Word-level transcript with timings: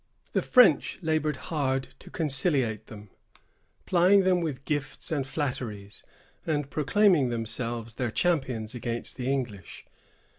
The 0.33 0.41
French 0.41 0.97
labored 1.03 1.35
hard 1.35 1.89
to 1.99 2.09
conciliate 2.09 2.87
them, 2.87 3.11
plying 3.85 4.23
them 4.23 4.41
with 4.41 4.65
gifts 4.65 5.11
and 5.11 5.27
flatteries, 5.27 6.03
and 6.43 6.71
proclaiming 6.71 7.29
themselves 7.29 7.93
their 7.93 8.09
champions 8.09 8.73
against 8.73 9.15
the 9.15 9.31
English. 9.31 9.85